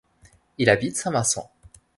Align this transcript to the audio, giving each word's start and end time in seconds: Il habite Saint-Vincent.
Il 0.57 0.71
habite 0.71 0.97
Saint-Vincent. 0.97 1.51